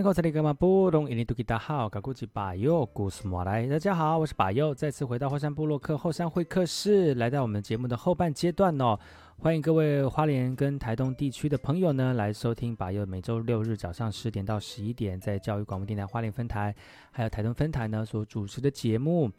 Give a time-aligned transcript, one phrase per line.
[0.00, 3.66] 哎，我是那个嘛，布隆伊尼图吉达号，嘎古吉巴佑，古斯莫来。
[3.66, 8.98] 大家好，我是巴佑，再次回到后山部落客后山会客室，来到我们节目的后半阶段哦。
[9.36, 16.74] 欢迎各位花莲跟台东地区的朋友呢，来收听巴佑每周六日早上十点到十一点，在教育广播电台花莲分台，
[17.10, 19.30] 还有台东分台呢所主持的节目。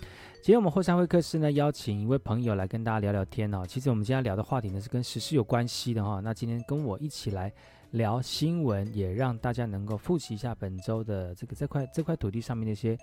[0.43, 3.63] 今天我们后山会客室呢，邀请一位朋友来跟大家聊聊天哦。
[3.67, 6.21] 其实我们今天聊的话题呢，是跟时事有关系的哈、哦。
[6.23, 7.51] 那今天跟我一起来。
[7.91, 12.97] 聊新闻，也让大家能够复习一下本周的这个这块这块土地上面的一些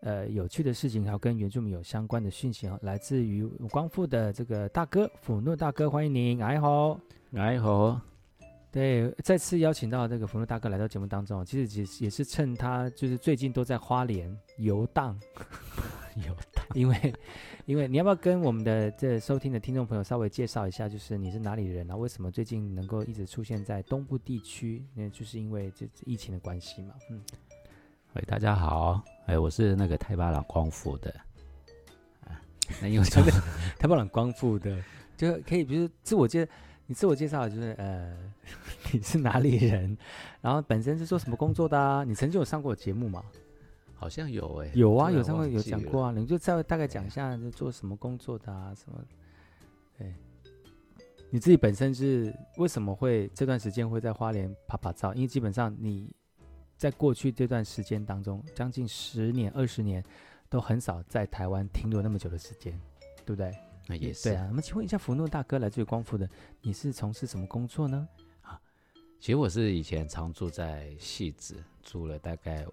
[0.00, 6.98] 呃有趣的事情，还有跟原住民有相关的讯息啊，来自于光复的这个大哥福诺大哥，欢迎您，哎吼，
[7.34, 8.00] 哎吼，
[8.72, 15.18] 对，再次邀请到这个福诺大哥来到节目当中，其实也也是趁他就是最近都在花莲游荡，
[16.26, 17.14] 游荡，因为。
[17.66, 21.94] 因为你要不要跟我们的这收听的听众朋友稍微介绍一下，就是你是哪里人啊？
[21.94, 24.84] 为什么最近能够一直出现在东部地区？
[24.92, 26.94] 那就是因为这疫情的关系嘛。
[27.10, 27.20] 嗯，
[28.14, 31.14] 喂，大家好，哎，我是那个太巴朗光复的。
[32.26, 32.42] 啊，
[32.82, 33.30] 那因为这个
[33.78, 34.82] 太巴朗光复的，
[35.16, 36.48] 就可以，比如自我介，
[36.86, 38.16] 你自我介绍就是呃，
[38.90, 39.96] 你是哪里人？
[40.40, 42.02] 然后本身是做什么工作的啊？
[42.02, 43.22] 你曾经有上过节目吗？
[44.00, 48.98] 好像有哎、欸，有啊，有上过有讲过啊，你就再大概讲一下，就做什么工作的啊，什么？
[49.98, 50.14] 对，
[51.28, 55.12] 你自己本身是为什么会这段时间会在花莲拍拍照？
[55.12, 56.10] 因为基本上你
[56.78, 60.02] 在过去这段时间当中，将近十年、二十年，
[60.48, 62.72] 都很少在台湾停留那么久的时间，
[63.26, 63.54] 对不对？
[63.86, 64.30] 那也是。
[64.30, 66.26] 对啊，那么请问一下，福诺大哥来自于光复的，
[66.62, 68.08] 你是从事什么工作呢？
[68.40, 68.58] 啊，
[69.20, 72.64] 其实我是以前常住在戏子，住了大概，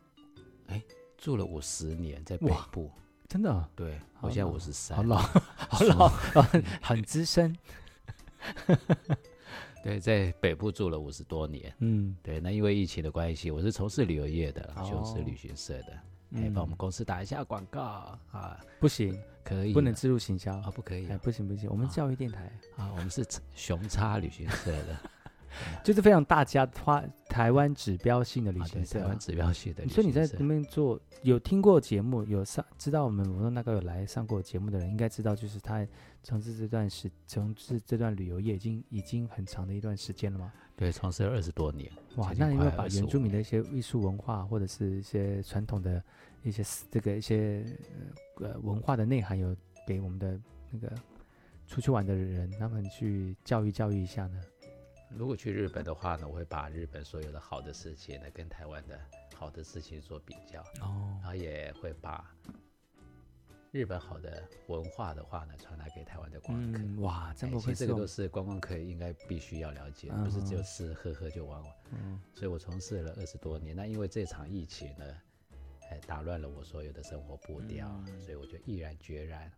[0.67, 0.81] 哎。
[1.17, 2.91] 住了五十年，在北部，
[3.27, 3.67] 真的、哦？
[3.75, 5.17] 对，我现在五十三，好老，
[5.69, 6.07] 好老，
[6.81, 7.55] 很资深。
[9.83, 11.73] 对，在北部住了五十多年。
[11.79, 15.91] 嗯，对，那因为疫情的关系，我是从事旅游业的，就是旅行社的，
[16.33, 17.81] 哎、嗯，帮我们公司打一下广告
[18.31, 18.59] 啊？
[18.79, 20.71] 不行，可以，不能置入行销啊？
[20.71, 23.25] 不可以，哎，不行不行，我们教育电台啊，我们是
[23.55, 24.97] 熊叉旅行社的。
[25.83, 29.87] 就是非常大家花台湾指标性的旅行社，台湾指标性的。
[29.87, 35.85] 所以你在那边做，有听过节目，有上知道我们我说那个有来上过节目的人，应该知道，就是他
[36.23, 40.51] 从事这段时从事这段旅游业已经已经很长的一段时间了吗？
[40.75, 41.91] 对，从事了二十多年。
[42.17, 46.03] 哇，那你有没有把原住民的一些艺术文化或者是一些传统的
[46.43, 47.65] 一些这个一些
[48.41, 49.55] 呃文化的内涵，有
[49.87, 50.93] 给我们的那个
[51.65, 54.39] 出去玩的人，他们去教育教育一下呢？
[55.09, 58.99] 如果去日本的话呢，我会把日本所有的好的事情呢，跟台湾的
[59.35, 62.29] 好的事情做比较，哦，然后也会把
[63.71, 66.79] 日本好的文化的话呢，传达给台湾的观光客。
[66.79, 71.75] 嗯、哇，真不愧是这个都是观光客应该必须要了解，嗯、不是只有吃喝喝就玩玩。
[71.91, 73.75] 嗯，所以我从事了二十多年。
[73.75, 75.05] 那因为这场疫情呢，
[75.89, 79.51] 哎，打乱了我所有的生活步调，嗯、所以我就毅然决然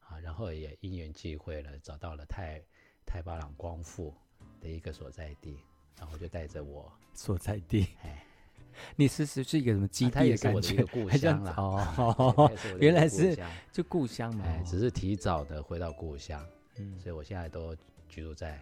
[0.00, 2.62] 啊，然后也因缘际会了，找到了泰
[3.06, 4.14] 泰巴朗光复。
[4.60, 5.58] 的一个所在地，
[5.98, 7.88] 然后就带着我所在地。
[8.02, 8.24] 哎，
[8.96, 10.84] 你是是是一个什么基地的感觉？
[10.84, 13.38] 故乡了哦， 原来是
[13.72, 14.44] 就故乡嘛。
[14.46, 16.44] 哎，只是提早的回到故乡。
[16.78, 17.74] 嗯，所以我现在都
[18.08, 18.60] 居住在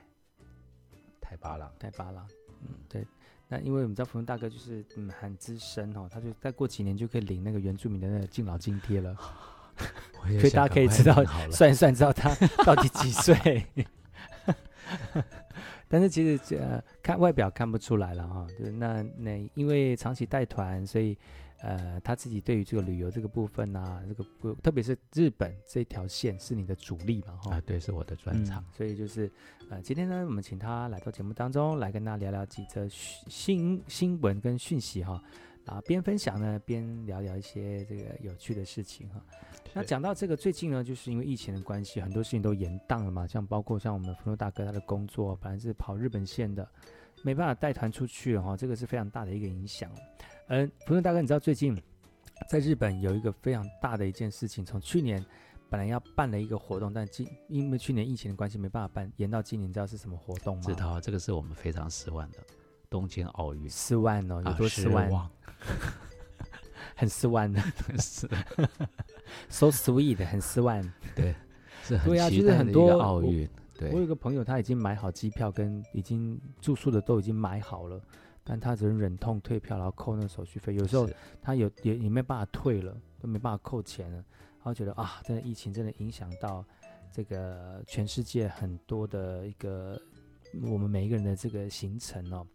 [1.21, 1.69] 太巴塱。
[1.79, 2.21] 太巴塱，
[2.63, 3.07] 嗯，对。
[3.47, 9.15] 那因为我们知道福隆大哥就是嗯很资深哦，他就再过几年就可以领那个原住民的那个敬老津贴了。
[10.23, 11.15] 所以大家可以知道
[11.51, 12.33] 算一算，知道他
[12.65, 13.67] 到底几岁。
[15.95, 21.17] 但是其实呃，看外表看不出来了哈，就是那那因为长期带团，所以
[21.63, 27.55] 呃，他自己对于这个旅游这个部分啊，这个不特别是日本这条线是你的主力嘛哈？
[27.55, 29.31] 啊，对，是我的专长，嗯，所以就是
[29.71, 35.23] 呃，今天呢，我们请他来到节目当中来跟大家聊聊几则新新闻跟讯息哈，
[35.65, 39.25] 然后边分享呢边聊聊一些这个有趣的事情哈。
[39.73, 43.27] 那讲到这个，最近呢，就是因为疫情的关系，很多事情都延宕了嘛。
[43.27, 46.69] 像包括像我们福禄大哥，他的工作本来是跑日本线的，
[47.23, 49.91] 没办法带团出去哈，这个是非常大的一个影响。
[50.49, 51.77] 嗯，福禄大哥，你知道最近
[52.49, 55.25] 在日本有一个非常大的一件事情，从去年
[55.69, 60.63] 本来要办了一个活动，但今因为去年疫情的关系没办法办，延到今年，你知道是什么活动吗？
[60.67, 62.39] 知道，这个是我们非常失望的
[62.95, 63.69] 东京奥运。
[63.69, 65.11] 失望哦，有多失望？
[65.11, 65.29] 啊
[66.95, 67.61] 很失望的，
[67.99, 68.29] 是，
[69.51, 70.81] so sweet，很失望。
[71.17, 71.35] 对，
[71.83, 73.51] 是很期待的一个奥运。
[73.77, 78.01] 对，我有个朋友，他已经买好机票，跟已经住宿的都已经买好了，
[78.45, 80.77] 但他只能忍痛退票，然后扣那个手续费。
[80.77, 81.11] 有时候
[81.43, 84.19] 他有也也没办法退了，都没办法扣钱了。
[84.19, 86.65] 然后觉得啊，真的疫情真的影响到
[87.11, 90.01] 这个全世界很多的一个
[90.63, 92.47] 我们每一个人的这个行程哦。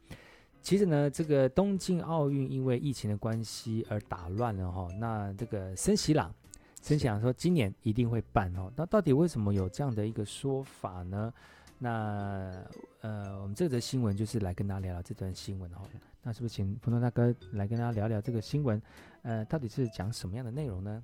[0.61, 4.91] 其实呢，这个东京奥运因为疫情的关系而打乱了哈、哦。
[4.99, 6.33] 那这个森喜朗。
[6.81, 11.33] 森喜朗说今年一定会办哦，那到底为什么有这样的一个说法呢？
[11.77, 12.53] 那
[13.01, 15.79] 呃，我们这则新闻就是来跟大家聊聊这段新闻哦。
[16.23, 18.81] 那是不是请鹏东大哥来跟大家聊聊这个新闻？
[19.23, 21.03] 呃，到底是讲什么样的内容呢？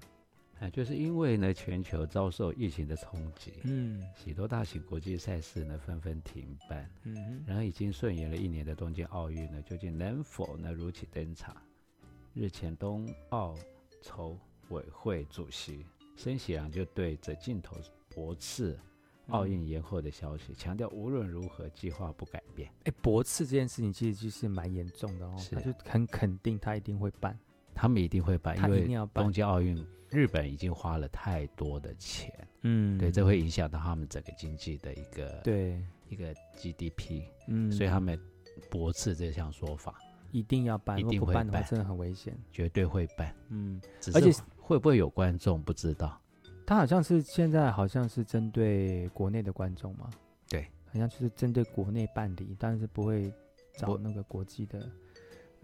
[0.60, 11.56] 啊，就是因为呢，全球遭受疫情的冲击，嗯，许多大型国际赛事呢纷纷停办，嗯哼，然后已经顺延了一年的东京奥运呢，究竟能否呢如期登场？
[12.34, 13.56] 日前东奥
[14.02, 14.38] 筹。
[14.69, 15.86] 委会主席
[16.16, 17.78] 申喜阳就对着镜头
[18.10, 18.75] 驳斥
[19.28, 22.68] 奥运延后的消息，强调无论如何计划不改变。
[22.86, 27.38] 哎，驳斥这件事情其实就是蛮严重的哦，他就很肯定他一定会办，
[27.75, 29.78] 他们一定会办，因为东京奥运
[30.15, 38.19] 日本已经花了太多的钱，嗯，对，这会影响到他们整个经济的一个对一个 GDP，嗯，所以他们
[38.71, 39.95] 驳斥这项说法。
[40.31, 43.33] 一定要办，一定会办，办真的很危险，绝对会办。
[43.50, 43.79] 嗯，
[44.13, 46.19] 而且会不会有观众不知道？
[46.65, 50.09] 他好像是现在好像是针对国内的观众嘛？
[50.50, 53.31] 对，好像就是针对国内办理，但是不会
[53.77, 54.89] 找那个国际的。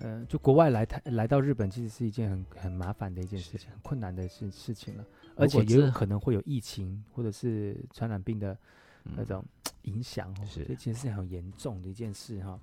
[0.02, 5.06] 呃，就国外来台来到日本，其实是一件很很麻烦的一件事情，很困难的事事情了，
[5.36, 8.58] 而且也有可能会有疫情或者是传染病的
[9.04, 9.44] 那种
[9.84, 12.60] 影响哦，所以其实是很严重的一件事哈。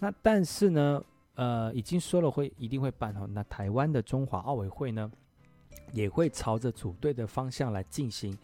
[0.00, 1.02] 那但是呢？
[1.36, 5.10] 呃，已经说了会一定会办哈，那台湾的中华奥委会呢，
[5.92, 8.36] 也会朝着组队的方向来进行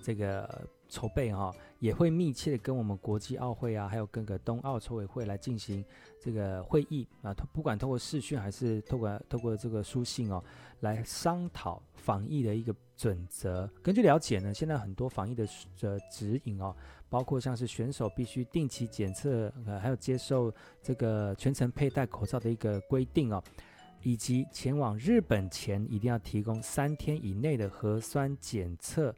[0.00, 5.84] 这个筹备哈，也会密切的跟我们国际奥会啊，还有各个冬奥筹委会来进行
[6.20, 10.42] 这个会议啊，不管透过视讯还是透过透过这个书信哦，
[10.80, 13.68] 来商讨防疫的一个准则。
[13.82, 15.46] 根据了解呢，现在很多防疫的
[15.80, 16.74] 呃指引哦。
[17.10, 20.52] 包括像是选手必须定期检测，呃，还有接受
[20.82, 23.40] 这个全程佩戴口罩的一个规定哦，
[24.02, 29.14] 以及前往日本前一定要提供三天以内的核酸检测，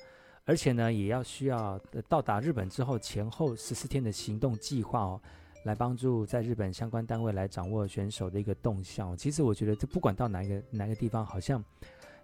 [0.47, 1.79] 而且呢，也要需要
[2.09, 5.21] 到达日本之后前后十四天的行动计划哦，
[5.65, 9.15] 来帮助在日本相关单位来掌握选手的一个动向。
[9.17, 11.63] 其实我觉得，这不管到哪一个哪个地方，好像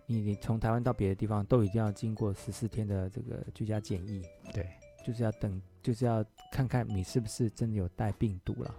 [0.06, 4.22] 你你从台湾到别的地方，都一定要经过十四天的这个居家检疫。
[4.54, 4.66] 对。
[5.04, 8.72] 就是要等，就是要看看你是不是真的有带病毒了。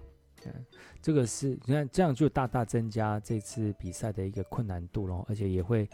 [0.45, 0.65] 嗯，
[1.01, 5.85] 这个是你看这样就大大增加这次比赛的一个困难度咯，而且也会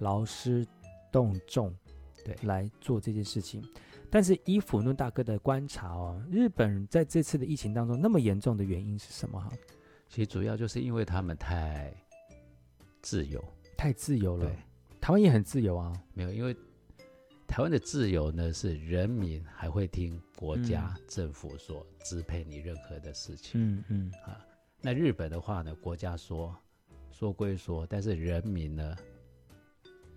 [0.00, 0.66] 劳师
[1.10, 1.74] 动众，
[2.36, 3.62] 对，来做这件事情。
[4.10, 9.50] 但是以辅诺大哥的观察哦，日本在这次的疫情当中那么严重的原因是什么哈？
[10.08, 11.92] 其实主要就是因为他们太
[13.02, 13.42] 自由，
[13.76, 14.46] 太自由了。
[14.46, 14.56] 对，
[15.00, 15.92] 台湾也很自由啊。
[16.14, 16.54] 没有，因为。
[17.50, 23.58] 台湾的自由呢，是人民还会听国家政府所支配你任何的事情。
[23.58, 24.44] 嗯嗯啊，
[24.82, 26.54] 那日本的话呢，国家说
[27.10, 28.94] 说归说，但是人民呢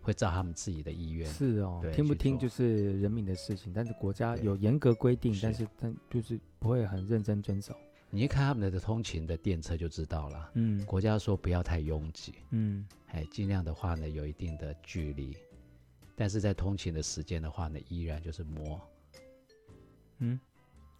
[0.01, 1.29] 会照他们自己的意愿。
[1.31, 7.75] 是哦，听不听就是人民的事情，但是国家有严格规定，但是但就是不会很认真遵守。
[8.09, 10.51] 你一看他们的通勤的电车就知道了。
[10.55, 12.33] 嗯，国家说不要太拥挤。
[12.49, 15.37] 嗯，哎，尽量的话呢，有一定的距离。
[16.13, 18.79] 但是在通勤的时间的话呢，依然就是摸，
[20.19, 20.39] 嗯，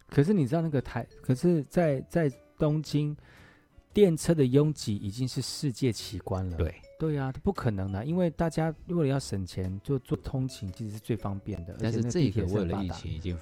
[0.08, 3.16] 可是你知道那个台，可是在在东京，
[3.94, 6.58] 电车的拥挤已经是世界奇观了。
[6.58, 11.76] 对，对呀、啊，不可能的，因为大家为了要省钱，就坐通勤其实是最方便的。
[11.80, 13.38] 但是这个为了疫情已经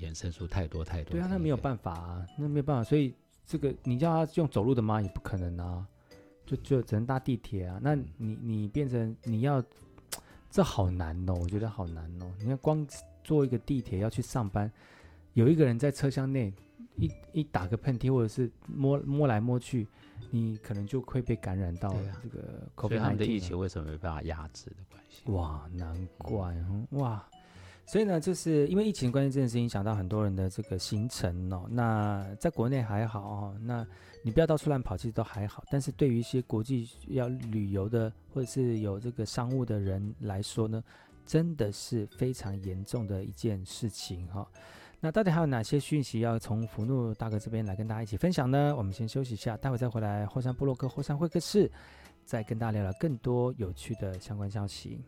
[0.00, 1.12] 衍生出太多太多。
[1.12, 3.14] 对啊，那没有办法啊，那没有办法，所以
[3.46, 5.00] 这个你叫他用走路的吗？
[5.00, 5.86] 也不可能啊，
[6.44, 7.78] 就就只能搭地铁啊。
[7.82, 9.62] 那你你变成你要。
[10.48, 12.32] 这好难哦，我觉得好难哦。
[12.38, 12.86] 你看，光
[13.22, 14.72] 坐一个地铁要去上班，
[15.34, 16.50] 有一个人在车厢内
[16.96, 19.86] 一一打个喷嚏，或者是摸摸来摸去，
[20.30, 22.88] 你可能就会被感染到这个 COVID-19。
[22.88, 25.30] 所以他们的疫情为什么没办法压制的关系？
[25.30, 27.24] 哇，难怪嗯，哇。
[27.88, 31.68] 所以呢，就是因为疫情关系，这件事情影响到很多人的这个行程哦。
[31.70, 33.86] 那在国内还好哦，那
[34.24, 35.62] 你不要到处乱跑，其实都还好。
[35.70, 40.82] 但是对于一些国际要旅游的，或者是有这个商务的人来说呢，
[41.24, 44.44] 真的是非常严重的一件事情哈。
[45.00, 48.74] 那到底还有哪些讯息要从福禄大哥这边来跟大家一起分享呢？
[48.76, 51.70] 我们先休息一下，待会再回来后山部落客后山会客室，
[52.24, 55.00] 再跟大家聊聊更多有趣的相关消息。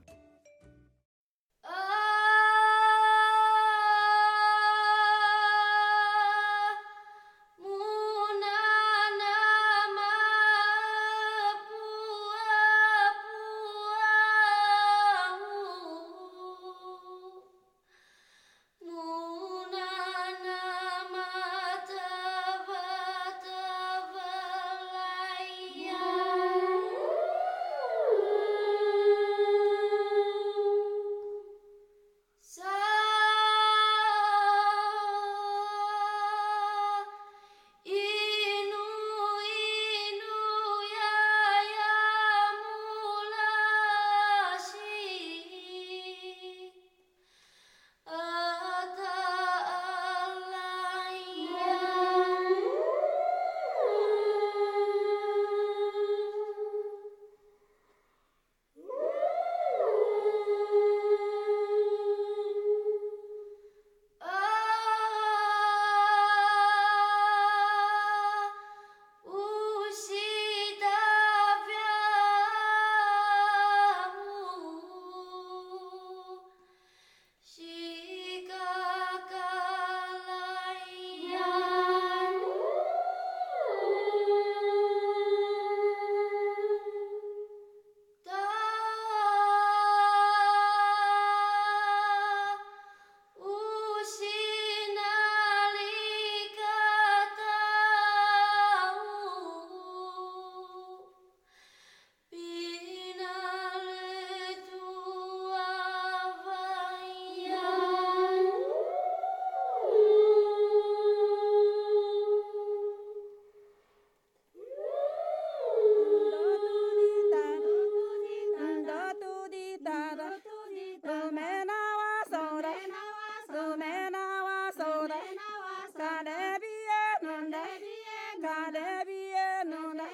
[128.41, 130.05] 嘎来比耶侬来，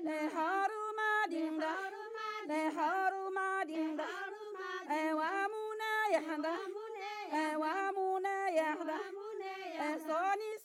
[0.00, 1.66] 来哈鲁玛丁达，
[2.46, 4.04] 来哈鲁玛丁达，
[4.88, 6.50] 哎哇木那呀达，
[7.30, 8.94] 哎哇木那呀达，
[9.78, 10.56] 哎嗦尼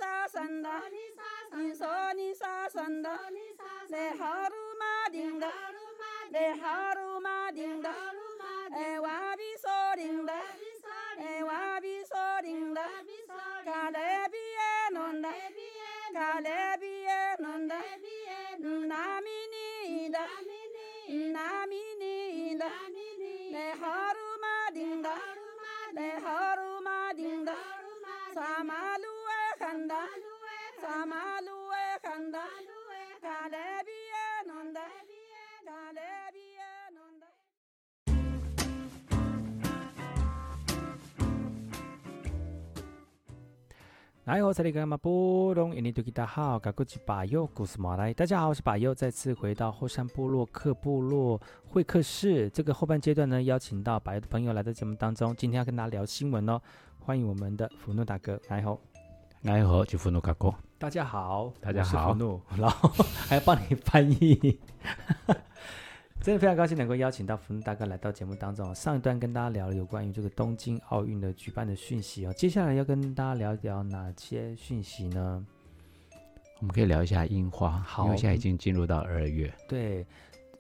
[44.25, 48.13] 来，我是那个马布隆，印尼多吉达好，嘎古吉巴尤古斯马来。
[48.13, 52.47] 大家好，我是巴尤，再次回到后山部落克部落会客室。
[52.51, 56.61] 这个后半阶段呢，邀请到巴尤的朋友来到节目当中，今天要跟大家聊新闻哦。
[56.99, 58.79] 欢迎我们的福诺大哥，来好，
[59.41, 60.53] 来好，就福诺大哥。
[60.77, 62.15] 大家好，大家好，
[62.55, 64.59] 然后还要帮你翻译。
[66.23, 68.73] 真的非常高兴能够邀请到福努大哥来到节目当中。
[68.75, 75.43] 上一段跟大家聊了有关于这个东京奥运的举办的讯息哦，接下来要跟大家聊一聊哪些讯息呢？
[76.59, 79.51] 我们可以聊一下樱花，好，因为现在已经进入到二月。
[79.67, 80.05] 对，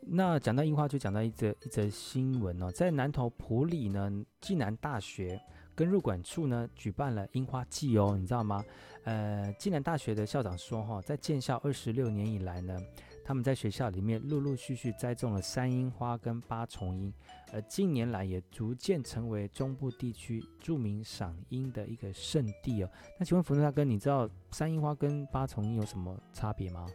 [0.01, 5.39] 那讲到樱花，就讲到一则一则新闻哦，在南投埔里呢，暨南大学
[5.75, 8.65] 跟入管处呢举办了樱花季哦，你知道吗？
[9.03, 12.75] 呃，暨南大学的校长说哈，在建校二十六年以来呢。
[13.23, 17.13] 他们在学校里面陆陆续续栽种了山樱花跟八重樱，
[17.53, 22.89] 而近年来也逐渐成为中部地区著名赏樱的一个圣地哦。
[23.19, 26.87] 那请问福禄大哥，你知道山樱花跟八重樱有什么差别吗？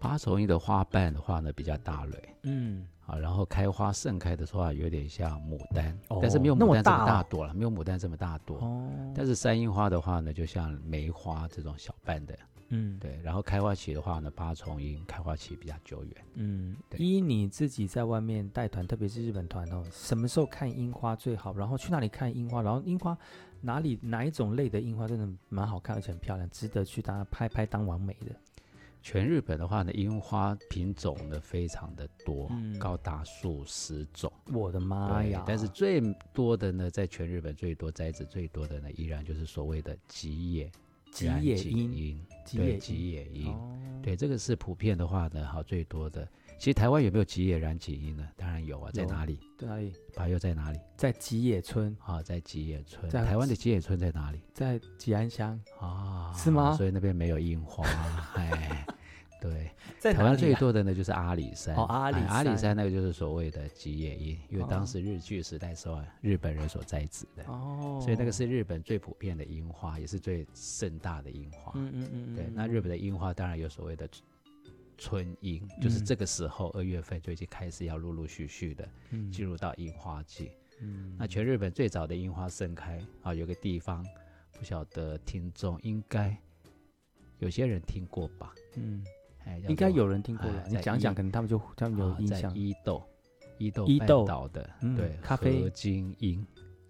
[0.00, 8.58] 八重樱的花瓣的话呢，比较大蕊，嗯，啊，然后开花盛开的话有点像牡丹，哦、但是没有牡丹这么大朵了，没有牡丹这么大朵。
[8.58, 12.38] 哦，但是山樱花的话呢，就像梅花这种小瓣的。
[12.68, 16.24] 嗯，对，然后开花期的话呢，八重樱开花期比较久远。
[16.34, 21.54] 嗯，对，依你自己在外面带团，特别是日本团哦，什么时候看樱花最好？
[21.54, 22.62] 然后去哪里看樱花？
[22.62, 23.16] 然后樱花
[23.60, 28.34] 哪里哪一种类的樱花真的蛮好看，而且很漂亮，值得去大家拍拍当完美的。
[29.02, 34.32] 全日本的话呢，樱花品种呢非常的多，嗯、高达数十种。
[34.50, 35.44] 我的妈呀！
[35.46, 36.00] 但是最
[36.32, 40.72] 多的呢，在全日本最多栽植最多的呢，依然就是所谓的吉野。
[41.14, 42.20] 吉野樱，
[42.52, 46.28] 对，吉野樱，哦、对，这个是普遍的话呢，好最多的。
[46.58, 48.28] 其实台湾有没有吉野染井樱呢？
[48.36, 49.38] 当然有啊，在哪里？
[49.56, 49.92] 在哪里？
[50.14, 50.78] 巴尤在哪里？
[50.96, 53.08] 在吉野村啊，在吉野村。
[53.08, 54.40] 在台湾的吉野村在哪里？
[54.52, 56.76] 在吉安乡啊，是吗？
[56.76, 57.86] 所以那边没有樱花，
[58.34, 58.84] 哎。
[59.44, 61.76] 对，在台湾最多的呢就是阿里山。
[61.76, 71.72] 哦，阿里山，阿里山那个就是所谓的吉野樱，因为当时日据时代时候日本人所栽植的，哦，所以那个是日本最普遍的樱花，也是最盛大的樱花。
[71.74, 72.34] 嗯嗯嗯。
[72.34, 74.08] 对，那日本的樱花当然有所谓的
[74.96, 78.88] 春樱，就是这个时候二月份就已经开始要陆陆续续的
[79.30, 80.52] 进入到樱花季。
[80.80, 81.14] 嗯。
[81.18, 84.02] 那全日本最早的樱花盛开啊，有个地方
[84.52, 86.34] 不晓得听众应该
[87.40, 88.54] 有些人听过吧？
[88.76, 89.04] 嗯。
[89.68, 92.52] 应该有人听过了，你讲讲，可能他们就他们有印象。
[92.52, 93.02] 在伊豆，
[93.58, 96.46] 伊豆伊豆岛的，对，咖啡河津樱，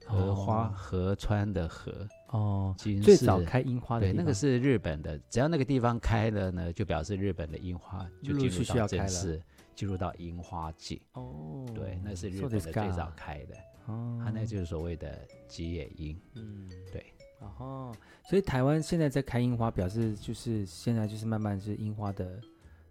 [0.07, 9.43] 荷花河川的河哦，最早开樱花的，对，那个是日本的，只要那个地方开了呢，就表示日本的樱花就进入到正式
[9.75, 13.55] 进入到樱花季哦，对，那是日本的最早开的
[13.87, 17.14] 哦，它那就是所谓的吉野樱，嗯，对。
[17.41, 17.95] 哦，
[18.29, 22.41] 所以台湾现在在开樱花，表示就是现在就是慢慢是樱花的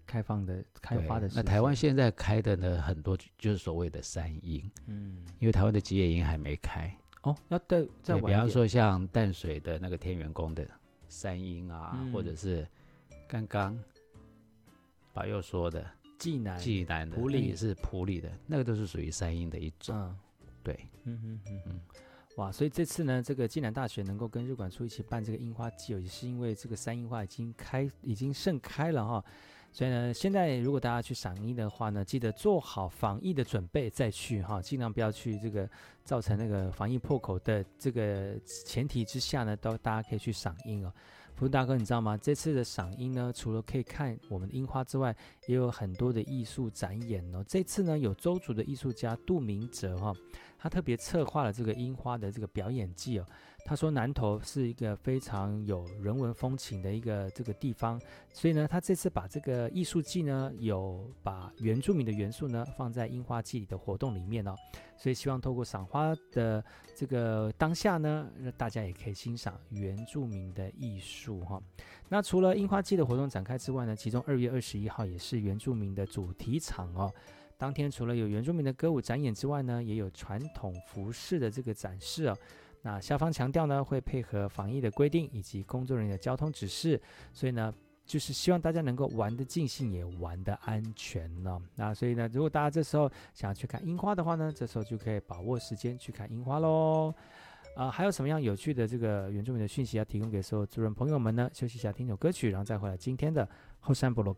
[0.05, 1.35] 开放的开花的时。
[1.35, 6.95] 那台湾现在开的呢，很多就是所谓的山樱，嗯，因为台湾的吉野樱还没开。
[7.23, 8.25] 哦，要再再晚。
[8.25, 10.67] 比方说像淡水的那个天元宫的
[11.07, 12.67] 山樱啊，嗯、或者是
[13.27, 13.79] 刚刚
[15.13, 16.59] 宝佑说的济南。
[16.59, 17.47] 济南的普里。
[17.47, 20.17] 也是普里的，那个都是属于山樱的一种，嗯、
[20.61, 21.61] 对，嗯嗯嗯。
[21.67, 21.79] 嗯。
[22.35, 29.23] 哇，所以这次呢，这个暨南大学能够跟日管处一起办这个樱花季，也是因为这个山樱花已经开，已经盛开了哈。
[29.71, 35.69] 所以呢，现在如果大家去赏樱的话呢，记得做好防疫的准备再去哈，尽量不要去这个
[36.03, 40.93] 造成那个防疫破口的这个前提之下呢，都大家可以去赏樱哦。
[41.35, 42.15] 福大哥，你知道吗？
[42.15, 45.15] 这次的赏樱呢，除了可以看我们的樱花之外，
[45.47, 47.43] 也有很多的艺术展演哦。
[47.47, 50.13] 这次呢，有周族的艺术家杜明哲哈，
[50.57, 53.25] 他特别策划了这个樱花的这个表演季哦。
[53.65, 57.99] 他说南投是一个非常有人文风情的一个这个地方，
[58.33, 64.53] 所以呢，他这次把这个艺术季呢，有把原住民的元素呢放在樱花季里的活动里面哦，
[64.97, 71.61] 所以希望透过赏花的这个当下呢，让大家也可以欣赏原住民的艺术哈。
[72.09, 77.11] 那除了樱花季的活动展开之外呢，其中二月二十一号也是原住民的主题场哦。
[77.57, 82.37] 当天除了有原住民的歌舞展演之外呢，也有传统服饰的这个展示哦。
[82.83, 87.73] 那校方强调呢，会配合防疫的规定以及工作人员的交通指示，所以呢，
[88.05, 91.59] 就是希望大家能够玩得尽兴，也玩得安全呢。
[91.75, 97.13] 那所以呢，如果大家这时候想要去看樱花的话呢，这时候就可以把握时间去看樱花喽。
[97.75, 101.49] 啊，还有什么样有趣的这个原住民的讯息要提供给所有族人朋友们呢？
[101.53, 104.31] 休息一下，听首歌曲，然后再回来今天的后山部落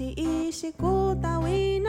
[0.00, 1.79] 客。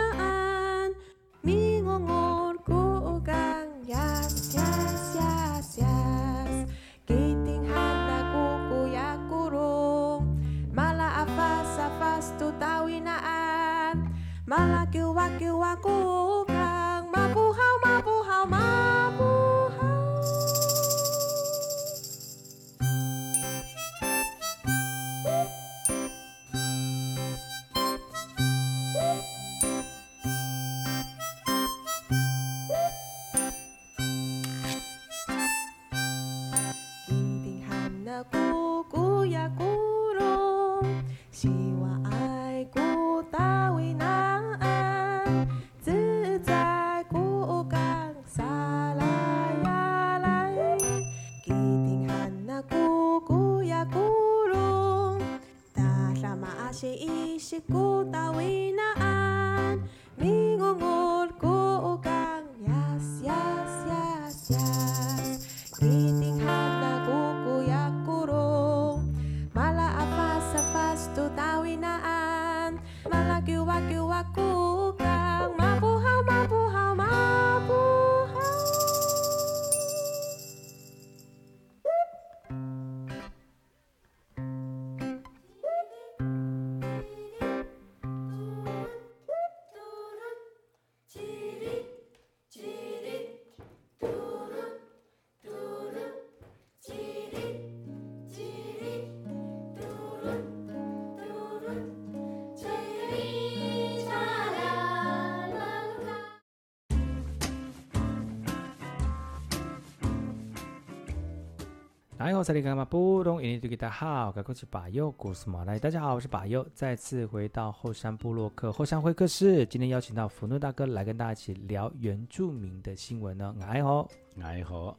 [112.21, 115.79] 哎，我是里干嘛不懂印尼语，大家好，我是巴佑，古斯马来。
[115.79, 119.65] 大家好，我是巴佑，再次回到后山部落客后山会客室。
[119.65, 123.55] 今天邀请到福诺大哥来跟大家一起聊原住民的新闻呢。
[123.67, 124.07] 哎吼，
[124.39, 124.95] 哎吼，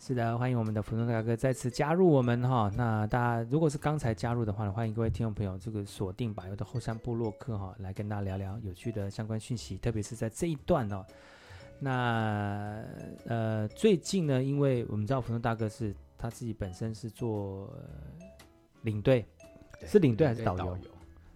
[0.00, 2.68] 是的，欢迎我们的福诺大哥再次加入我们哈。
[2.76, 11.06] 那大家如果是刚才加入的话呢，欢迎各位听众朋友这个锁定巴佑的后山部落客哈，来跟大家聊聊有趣的相关讯息，特别是在这一段哦。
[11.78, 12.82] 那
[13.24, 15.94] 呃，最近呢，因为我们知道福诺大哥是。
[16.18, 17.72] 他自己本身是做
[18.82, 19.26] 领队，
[19.84, 20.78] 是领队还是导游？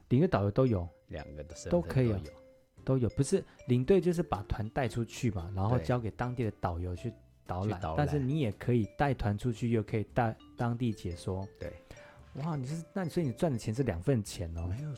[0.09, 2.21] 领队导游都有，两个的身都可以有，
[2.85, 3.09] 都有。
[3.11, 7.13] 不是领队就是把团带出去嘛，然后交给当地的导游去
[7.47, 7.81] 导览。
[7.97, 11.47] 但是你也可以带团出去，又可以带当地解说。
[11.59, 11.73] 对，
[12.43, 14.67] 哇，你是那所以你赚的钱是两份钱哦。
[14.67, 14.95] 没有，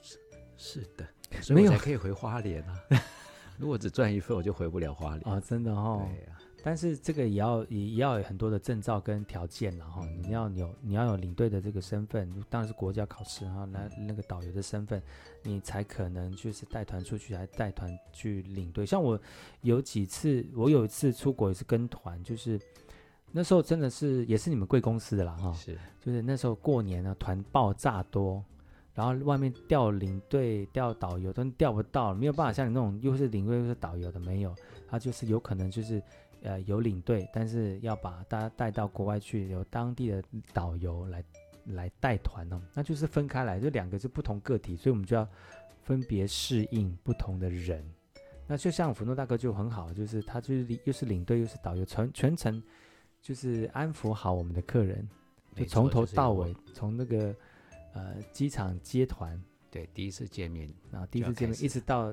[0.57, 1.07] 是的，
[1.43, 2.79] 所以我才可以回花莲啊。
[3.59, 6.09] 如果只赚一份，我就回不了花莲啊，真的哦。
[6.09, 6.39] 对呀。
[6.65, 15.03] 但是这个也要也也要有很多的证照跟条件，然后你要有你要有领队的这个身份，当然是国家考试，然后那那个导游的身份，
[15.43, 18.87] 你才可能就是带团出去，还带团去领队。
[18.87, 19.21] 像我
[19.63, 22.61] 有几次，我有一次出国也是跟团，就是
[23.33, 28.41] 那时候真的是也是你们贵公司的啦，哈，是，就是那时候过年呢，团爆炸多，
[28.95, 34.55] 然后外面调领队调导游都调不到，没有办法像你那种又是领队又是导游的没有，
[34.87, 36.01] 他就是有可能就是。
[36.43, 41.25] 呃，有领队，但是要把大家带到国外去，由当地的导游来
[41.67, 45.27] 来带团哦，那就是分开来，这两个是不同个体，所以我们就要
[45.83, 47.85] 分别适应不同的人。
[48.45, 52.61] 那就像福诺大哥就很好，就是他就是又是领队又是导游，全全程
[53.21, 55.09] 就是安抚好我们的客人，
[55.55, 57.35] 就从头到尾，从那个
[57.95, 62.13] 呃机场接团，对，第一次见面，然后第一次见面一直到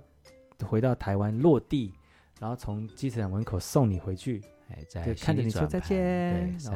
[0.63, 1.91] 回到台湾落地，
[2.39, 4.41] 然后从机场门口送你回去。
[4.69, 6.69] 哎，在看着你说再见，对，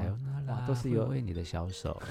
[0.48, 2.02] 哇，都是有挥挥你的小手，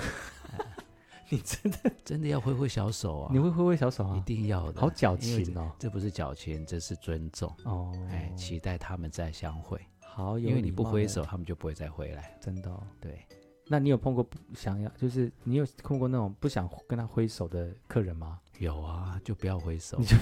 [1.28, 3.30] 你真的 真的要挥挥小手啊！
[3.32, 4.16] 你会挥挥小手啊？
[4.16, 5.72] 一定要的，好矫情哦！
[5.80, 7.92] 这不是矫情，这是尊重哦。
[8.10, 9.80] 哎，期待他们再相会。
[10.00, 12.38] 好，因为你不挥手，他们就不会再回来。
[12.40, 13.26] 真的，对。
[13.68, 18.38] 那你有碰过不想要，就是你有碰过那种不想跟他挥手的客人吗？
[18.58, 19.98] 有啊，就不要挥手。
[19.98, 20.16] 你就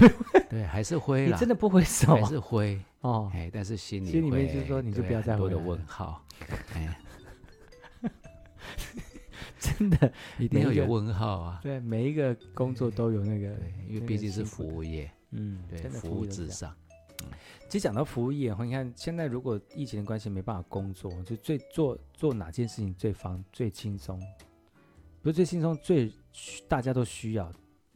[0.48, 1.32] 对，还是挥了。
[1.32, 2.14] 你真的不挥手？
[2.14, 3.30] 还是挥哦。
[3.34, 6.24] 哎，但是心里心里面就是说，你就不要再多的问号。
[6.74, 6.98] 哎，
[9.58, 11.60] 真的一定要有问号啊！
[11.62, 13.54] 对，每一个工作都有那个，
[13.88, 15.10] 因为毕竟是服务业。
[15.32, 16.74] 嗯，对，服务至上。
[17.68, 24.20] 其实讲到服务业，你看现在如果疫情的关系没办法工作，就最做做哪件事情最方最轻松？
[25.22, 26.12] 不是最轻松，最
[26.68, 27.52] 大家都需要。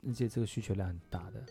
[0.07, 1.43] 而且这个需求量很大的，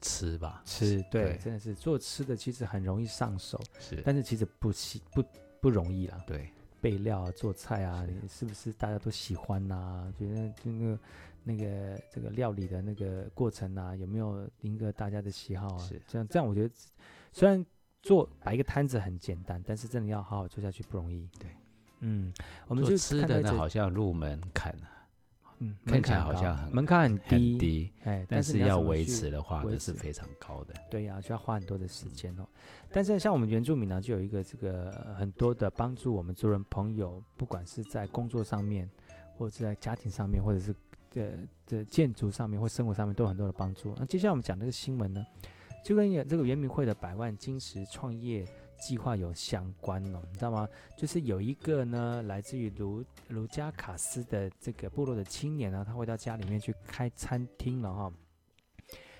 [0.00, 4.72] 吃吧，吃，对，对真的是做吃的，其实很容易上手，是，但是其实不
[5.12, 5.24] 不
[5.60, 6.50] 不容易啦，对，
[6.80, 10.12] 备料啊，做菜啊，是是不是大家都喜欢呐、啊？
[10.18, 10.98] 觉得就那个
[11.48, 15.78] 那个这个料理的那个过程啊，有没有迎合大家的喜好啊？
[15.78, 16.74] 是，这样这样，我觉得
[17.32, 17.64] 虽然
[18.02, 21.28] 做摆一个摊子很简单，但是真的要好好做下去不容易。
[21.38, 21.48] 对，
[22.00, 22.34] 嗯，
[22.66, 24.74] 我们就吃的呢，好像入门槛。
[25.58, 30.74] 嗯，看起来好像很门槛很低，很低，哎，但是要维持的话，那是非常高的。
[30.90, 32.42] 对呀、啊，需要花很多的时间哦。
[32.42, 38.86] 嗯、但是像我们原住民呢，就有一个这个很多的帮助我们族人朋友，不管是在工作上面，
[39.38, 40.74] 或者是在家庭上面，或者是
[41.16, 41.32] 呃
[41.66, 43.94] 的建筑上面或生活上面，都有很多的帮助。
[43.98, 45.24] 那接下来我们讲这个新闻呢，
[45.84, 48.46] 就跟这个圆明会的百万金石创业
[48.78, 50.68] 计划有相关哦，你知道吗？
[50.96, 58.12] 就是有一个呢，来自于卢卢加卡斯的这个部落的青年呢，他回到家里面去开餐厅了哈。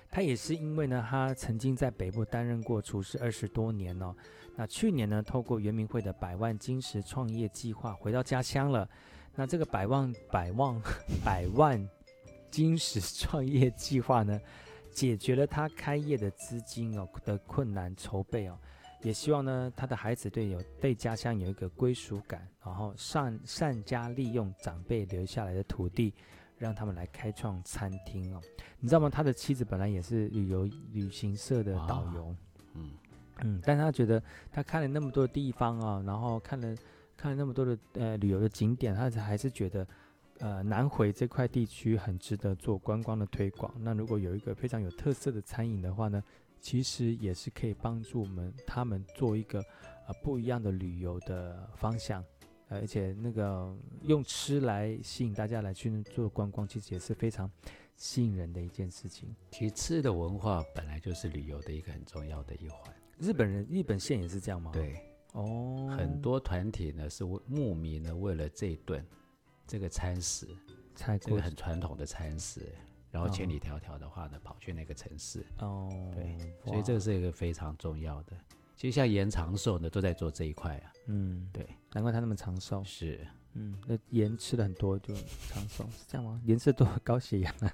[0.09, 4.15] 他也是因为呢，他曾经在北部担任过厨师二十多年哦。
[4.55, 8.87] 那去年呢，透过圆明会的百万金石创业计划回到家乡了。
[9.37, 10.81] 那这个百万百万
[11.23, 11.89] 百万
[12.49, 14.41] 金石创业计划呢，
[14.91, 18.57] 解决了他开业的资金哦的困难筹备哦。
[19.03, 26.15] 也希望呢，他的孩子对有对家乡有一个归属感，然后善善加利用长辈留下来的土地，
[26.57, 28.41] 让他们来开创餐厅哦。
[28.79, 29.07] 你知道吗？
[29.07, 32.35] 他的妻子本来也是旅游旅行社的导游，
[32.73, 32.89] 嗯
[33.41, 34.21] 嗯，但他觉得
[34.51, 36.75] 他看了那么多地方啊，然后看了
[37.17, 39.87] 看了那么多的呃旅游的景点，他还是觉得
[40.39, 43.73] 呃南回这块地区很值得做观光的推广。
[43.79, 46.23] 那如果有一个非常有特色的餐饮的话呢，
[46.61, 49.59] 其实也是可以帮助我们他们做一个
[50.07, 52.23] 呃不一样的旅游的方向，
[52.69, 57.49] 呃，而且那个用吃来吸引大家来去做观光，其实也是非常
[57.95, 59.35] 吸引人的一件事情。
[59.51, 62.93] 其实吃的文化本来就是旅游的一个很重要的一环。
[63.19, 64.69] 日本人日本线也是这样吗？
[64.71, 64.95] 对，
[65.33, 69.05] 哦，很多团体呢是为牧民呢为了这一顿
[69.65, 70.47] 这个餐食，
[70.95, 72.61] 菜这个很传统的餐食。
[73.09, 78.33] 然后千里迢迢的话呢，跑去那个城市哦，对，所以这个是一个非常重要的。
[78.75, 80.93] 其实像延长寿呢，都在做这一块啊。
[81.07, 82.83] 嗯，对，难怪他那么长寿。
[82.83, 85.15] 是，嗯，那盐吃的很多就
[85.47, 86.39] 长寿，是这样吗？
[86.43, 87.73] 盐吃多高血压啊。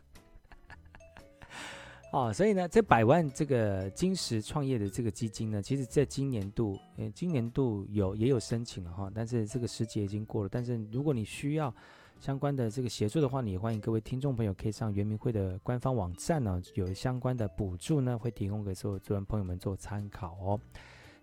[2.13, 10.49] 哦，所以呢，这百万这个金石创业的这个基金呢，其实在今年度，呃，今年度有也有申请了哈，但是这个时节已经过了。
[10.51, 11.73] 但是如果你需要，
[12.19, 20.59] 相关的这个协助的话，你也欢迎各位听众朋友可以上原民会的官方网站呢，有相关的补助呢，会提供给所有族人朋友们做参考哦。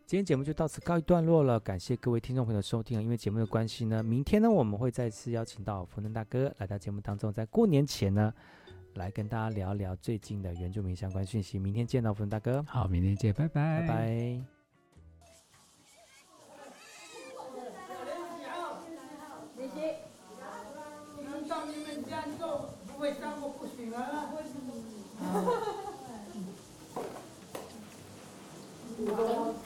[0.04, 3.00] 今天节目就到此告一段落了，感谢各位听众朋友的收听！
[3.00, 8.34] 因为节目的关系呢，明天呢我们会再次邀请到福能大哥来到节目当中，在过年前呢
[8.94, 11.58] 来跟大家聊聊最近的原住民相关讯息。
[11.58, 14.40] 明天见到福能大哥，好，明天见，拜拜，拜拜
[23.42, 24.30] 我不行啊！
[24.36, 24.68] 为什么？
[25.18, 25.74] 哈哈哈！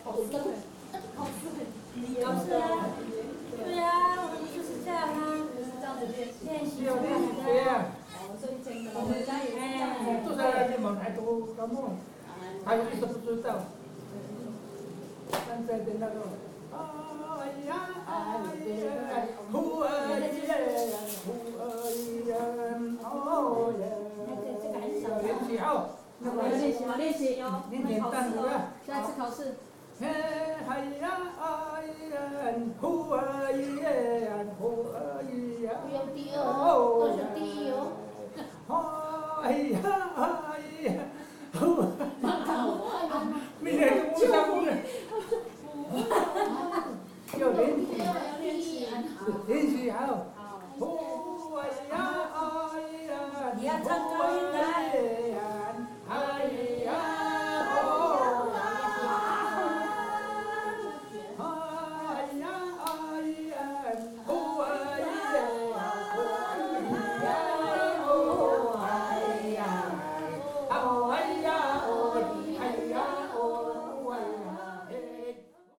[0.05, 0.31] 考试，
[1.17, 1.43] 考试，
[2.23, 2.63] 考试啊！
[3.51, 3.83] 对呀，
[4.17, 5.17] 我们就是这样啊，
[5.55, 7.07] 就是这样子练练习出来的。
[8.15, 9.83] 哦，所以真的，我们家也是这样。
[10.25, 10.41] 坐下
[11.05, 11.77] 来就忙太多，搞梦，
[12.65, 13.57] 还有一个不知道。
[15.31, 15.31] 的
[15.99, 16.17] 那个，
[16.73, 16.77] 哎
[17.67, 17.71] 呀，
[18.07, 18.11] 哎
[18.73, 18.83] 呀，
[19.53, 19.85] 呼儿
[20.21, 20.25] 耶，
[21.27, 21.27] 呼
[21.61, 21.63] 儿
[22.25, 22.29] 耶。
[23.03, 23.05] 哦
[23.79, 23.81] 耶，
[25.05, 25.69] 要练习好。
[26.23, 26.89] 练习吗？
[26.97, 27.23] 练习。
[27.71, 28.73] 练点单词啊。
[28.87, 29.57] 下次考试。
[30.01, 30.11] 哎呀
[30.67, 30.71] 哎
[31.03, 32.17] 呀，
[32.81, 33.19] 呼啊
[33.53, 34.63] 耶，呼
[34.93, 34.97] 啊
[35.31, 35.69] 耶。
[35.83, 37.81] 不用第二哦，都是第一哦。
[39.43, 39.79] 哎呀
[41.65, 41.94] 哎呀，呼。